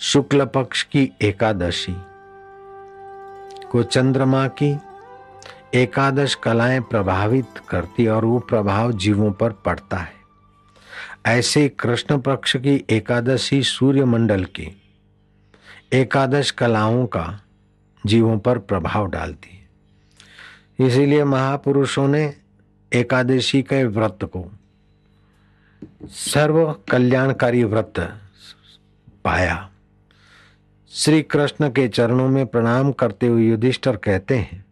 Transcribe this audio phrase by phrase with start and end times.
[0.00, 1.94] शुक्ल पक्ष की एकादशी।
[3.70, 4.78] को चंद्रमा की
[5.74, 10.12] एकादश कलाएँ प्रभावित करती और वो प्रभाव जीवों पर पड़ता है।
[11.26, 14.82] ऐसे कृष्ण पक्ष की एकादशी सूर्य मंडल की
[15.92, 17.40] एकादश कलाओं का
[18.06, 19.68] जीवों पर प्रभाव डालती है।
[20.86, 22.36] इसीलिए महापुरुषों ने
[22.92, 24.52] एकादशी के व्रत को
[26.06, 28.20] सर्व कल्याणकारी व्रत
[29.24, 29.70] पाया।
[30.92, 34.64] श्री कृष्ण के चरणों में प्रणाम करते हुए युधिष्ठर कहते हैं,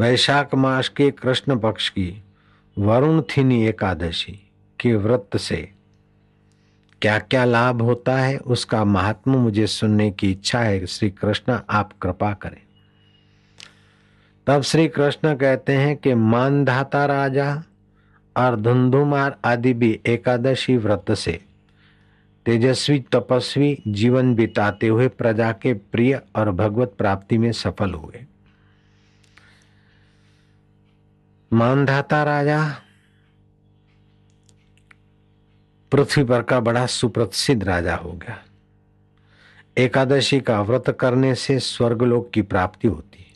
[0.00, 2.24] वैशाख मास के कृष्ण पक्ष की
[2.78, 5.72] वरुण थिनी एकादशी के व्रत से
[7.02, 11.92] क्या क्या लाभ होता है उसका महात्मा मुझे सुनने की इच्छा है। श्री कृष्ण आप
[12.02, 12.62] कृपा करें।
[14.46, 17.62] तब श्री कृष्ण कहते हैं कि मानधाता राजा
[18.36, 21.49] और धुंधुमार आदि भी एकादशी व्रत से
[22.46, 28.24] तेजस्वी तपस्वी जीवन बिताते हुए प्रजा के प्रिय और भगवत प्राप्ति में सफल हुए।
[31.52, 32.62] मानधाता राजा,
[35.92, 38.38] पृथ्वी पर का बड़ा सुप्रसिद्ध राजा हो गया।
[39.76, 43.28] एकादशी का व्रत करने से स्वर्गलोक की प्राप्ति होती। है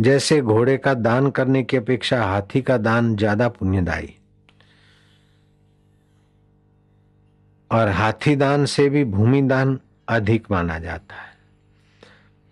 [0.00, 4.14] जैसे घोड़े का दान करने की अपेक्षा हाथी का दान ज़्यादा पुण्यदायी।
[7.72, 11.32] और हाथी दान से भी भूमि दान अधिक माना जाता है।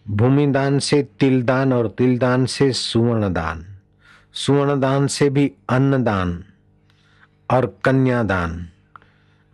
[0.09, 3.67] भूमि दान से तिल दान और तिल दान से सुवर्ण दान
[4.35, 6.45] सुवर्ण दान से भी अन्न दान
[7.51, 8.69] और कन्यादान,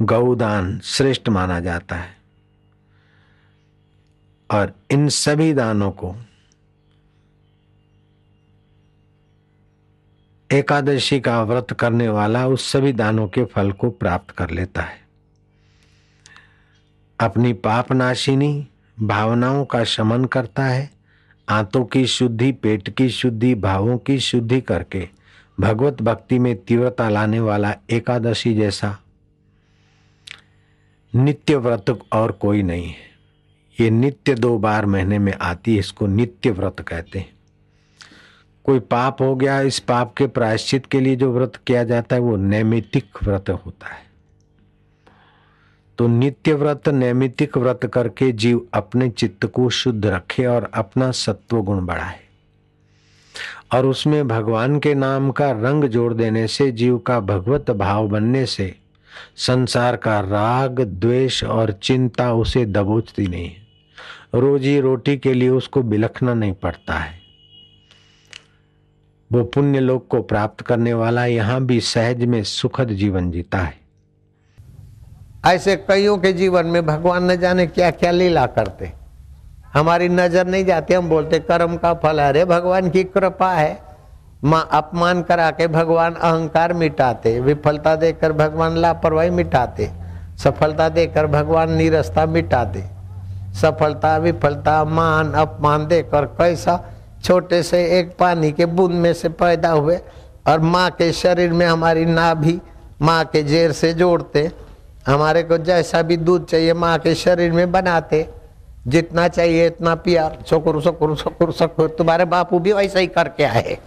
[0.02, 2.16] गौदान श्रेष्ठ माना जाता है।
[4.50, 6.16] और इन सभी दानों को
[10.50, 15.05] एकादशी का व्रत करने वाला उस सभी दानों के फल को प्राप्त कर लेता है।
[17.20, 18.68] अपनी पापनाशिनी
[19.00, 20.90] भावनाओं का शमन करता है,
[21.48, 25.08] आंतों की शुद्धि, पेट की शुद्धि, भावों की शुद्धि करके
[25.60, 28.98] भगवत भक्ति में तीव्रता लाने वाला एकादशी जैसा
[31.14, 33.06] नित्य व्रत और कोई नहीं है।
[33.80, 37.36] ये नित्य दो बार महीने में आती है, इसको नित्य व्रत कहते हैं।
[38.64, 42.22] कोई पाप हो गया, इस पाप के प्रायश्चित के लिए जो व्रत किया जाता है,
[42.22, 44.05] वो नैमितिक व्रत होता है।
[45.98, 51.62] तो नित्य व्रत नैमितिक व्रत करके जीव अपने चित्त को शुद्ध रखे और अपना सत्व
[51.62, 52.20] गुण बढ़ाए।
[53.74, 58.46] और उसमें भगवान के नाम का रंग जोड़ देने से, जीव का भगवत भाव बनने
[58.46, 58.74] से
[59.36, 63.66] संसार का राग, द्वेष और चिंता उसे दबोचती नहीं। है
[64.34, 67.20] रोजी रोटी के लिए उसको बिलखना नहीं पड़ता है।
[69.32, 73.85] वो पुण्य लोक को प्राप्त करने वाला यहाँ भी सहज में सुखद जीवन जीता है।
[75.46, 78.92] ऐसे कईयों के जीवन में भगवान न जाने क्या क्या लीला करते।
[79.74, 83.78] हमारी नज़र नहीं जाती, हम बोलते, कर्म का फल अरे, भगवान की कृपा है।
[84.44, 89.90] माँ अपमान करा के भगवान अहंकार मिटाते। विफलता देकर भगवान लापरवाही मिटाते।
[90.38, 92.84] सफलता देकर भगवान निरस्ता मिटाते।
[93.54, 96.80] सफलता, विफलता, मान, अपमान देकर कैसा
[97.24, 100.00] छोटे से एक पानी के बूंद में से पैदा हुए।
[100.48, 102.60] और माँ के शरीर में हमारी नाभि
[103.02, 104.50] माँ के जेर से जोड़ते।
[105.06, 108.26] हमारे को जैसा भी दूध चाहिए, माँ के शरीर में बनाते।
[108.86, 113.78] जितना चाहिए, इतना पिया। शकुर शकुर शकुर शकुर। तुम्हारे बापू भी वैसा ही करके आए।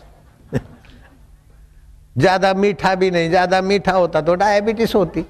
[2.18, 5.26] ज़्यादा मीठा भी नहीं, ज़्यादा मीठा होता तो डायबिटीज़ होती।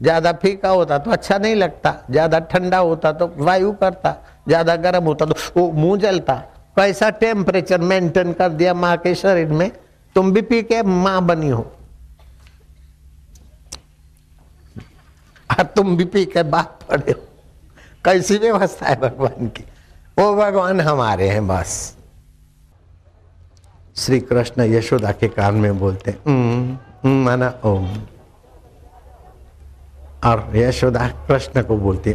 [0.00, 4.14] ज़्यादा फीका होता तो अच्छा नहीं लगता। ज़्यादा ठंडा होता तो वायु करता।
[4.48, 6.34] ज़्यादा गर्म होता तो वो मुँह जलता।
[6.76, 9.70] कैसा टेम्परेचर मेंटेन कर दिया माँ के शरीर में?
[10.16, 11.66] तुम भी पी के माँ बनी हो।
[15.52, 17.26] और तुम भी पी के बात पड़े हो।
[18.04, 19.64] कैसी व्यवस्था है भगवान की?
[20.18, 21.96] वो भगवान हमारे हैं बस।
[23.96, 27.88] श्री कृष्ण यशोदा के कान में बोलते हैं माना ओम।
[30.24, 32.12] और यशोदा कृष्ण को बोलती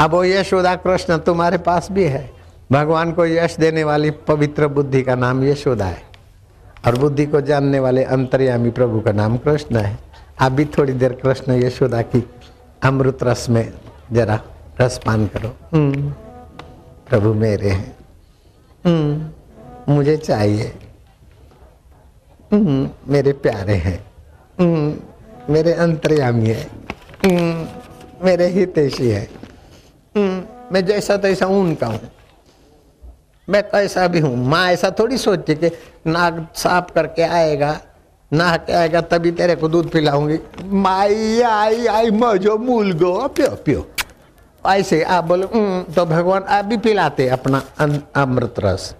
[0.00, 2.30] अब वो यशोदा कृष्ण तुम्हारे पास भी है।
[2.72, 6.02] भगवान को यश देने वाली पवित्र बुद्धि का नाम यशोदा है।
[6.86, 9.98] और बुद्धि को जानने वाले अंतर्यामी प्रभु का नाम कृष्ण है।
[10.40, 12.30] आप भी थोड़ी देर कृष्ण यशोदा की
[12.82, 13.72] अमृत रस में
[14.12, 14.40] जरा
[14.80, 15.56] रस पान करो।
[17.08, 17.96] प्रभु मेरे हैं।
[19.88, 20.72] मुझे चाहिए।
[23.08, 23.98] मेरे प्यारे हैं।
[25.50, 26.66] मेरे अंतर्यामी है।
[28.24, 29.28] मेरे हितेशी है।
[30.72, 32.00] मैं जैसा तैसा उनका हूँ।
[33.48, 35.70] मैं कैसा भी हूँ। माँ ऐसा थोड़ी सोचती कि
[36.06, 37.80] नाक साफ़ करके आएगा।
[38.34, 43.86] के आएगा तभी तेरे को दूध पिलाऊँगी। माई आई आई मजो मूल गो। पियो पियो।
[44.64, 45.46] ऐसे आप बोलो
[45.92, 47.62] तो भगवान आप भी पिलाते अपना
[48.16, 48.94] अमृत रस।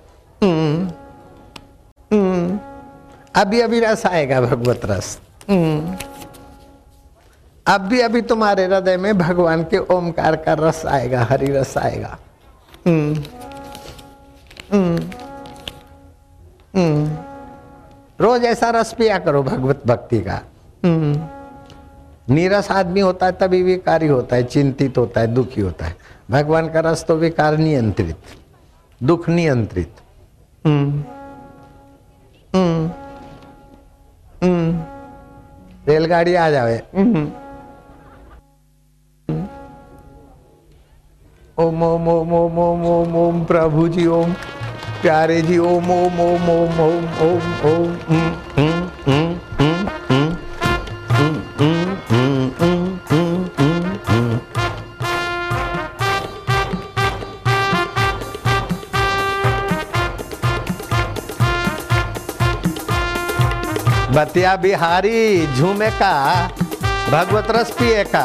[3.34, 5.18] अभी अभी रस आएगा भगवत रस।
[7.66, 12.16] अब भी अभी तुम्हारे हृदय में भगवान के ओमकार का रस आएगा हरि रस आएगा।
[12.86, 13.22] हम्म
[14.72, 14.96] उम,
[16.74, 17.08] उम",
[18.20, 20.40] रोज ऐसा रस पिया करो भगवत भक्ति का।
[20.84, 21.28] "उम",
[22.34, 25.96] नीरस आदमी होता है तभी विकारी होता है चिंतित होता है दुखी होता है।
[26.30, 28.16] भगवान का रस तो विकार नियंत्रित
[29.02, 29.92] दुख नियंत्रित।
[30.66, 31.04] हम्म,
[32.54, 32.90] हम्म,
[34.42, 34.80] हम्म।
[35.88, 37.32] रेलगाड़ी आ जावे। हम्म।
[41.58, 44.34] ओम ओम ओम ओम ओम ओम ओम प्रभु जी ओम।
[45.02, 49.02] प्यारे जी, ओम ओम ओम ओम ओम ओम ओम।
[64.16, 66.14] बतिया बिहारी, झूमे का,
[67.12, 68.24] भगवत रस पिए का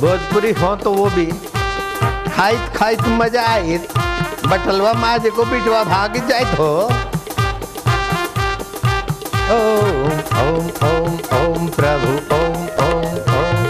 [0.00, 1.26] भोजपुरी हो तो वो भी
[2.38, 3.78] खाइत खाइत मज़ा आई
[4.50, 6.68] बटलवा माज को बिटवा भाग जाए तो
[9.54, 13.64] ओम ओम ओम ओम प्रभु ओम ओम ओम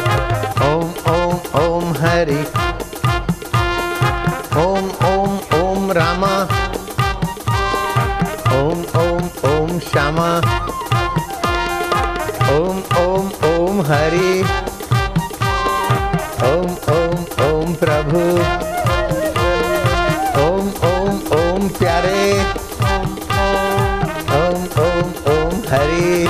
[0.66, 2.38] ओम ओम ओम हरि
[4.64, 6.34] ओम ओम ओम रामा
[8.58, 10.30] ओम ओम ओम श्यामा
[12.52, 14.32] ओम ओम ओम हरि
[16.50, 17.37] ओम ओम
[17.68, 18.20] ओम प्रभु।
[20.42, 22.20] ओम ओम ओम प्यारे।
[24.36, 26.26] ओम ओम ओम हरि।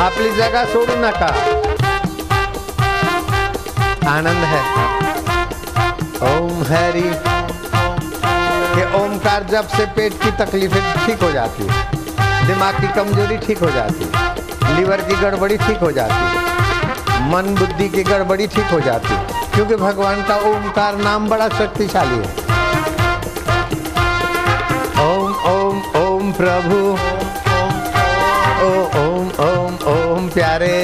[0.00, 1.32] आपली जगह सोडू नका.
[4.10, 5.03] आनंद है.
[6.22, 7.08] ओम हरि
[8.78, 11.74] ये ओमकार जब से पेट की तकलीफें ठीक हो जाती है,
[12.46, 17.54] दिमाग की कमज़ोरी ठीक हो जाती है, लीवर की गड़बड़ी ठीक हो जाती है, मन
[17.58, 22.42] बुद्धि की गड़बड़ी ठीक हो जाती है, क्योंकि भगवान का ओमकार नाम बड़ा शक्तिशाली है।
[25.04, 26.78] ओम ओम ओम प्रभु,
[28.64, 28.70] ओ,
[29.00, 30.76] ओम ओम ओम प्यारे।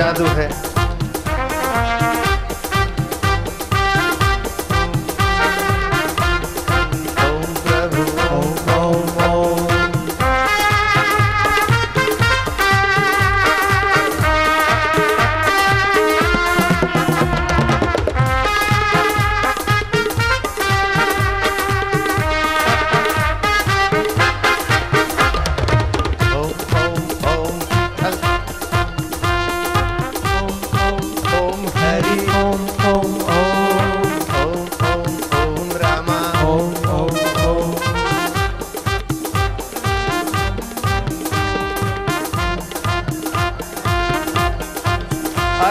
[0.00, 0.69] जादू है।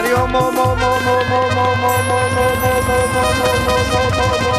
[0.09, 3.77] Mario, mo, mo, mo, mo, mo, mo, mo, mo, mo, mo, mo, mo, mo, mo,
[3.89, 4.58] mo, mo, mo,